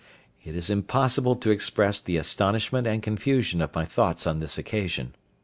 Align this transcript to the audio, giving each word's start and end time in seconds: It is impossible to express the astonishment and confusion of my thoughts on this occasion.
It 0.43 0.55
is 0.55 0.71
impossible 0.71 1.35
to 1.35 1.51
express 1.51 2.01
the 2.01 2.17
astonishment 2.17 2.87
and 2.87 3.03
confusion 3.03 3.61
of 3.61 3.75
my 3.75 3.85
thoughts 3.85 4.25
on 4.25 4.39
this 4.39 4.57
occasion. 4.57 5.13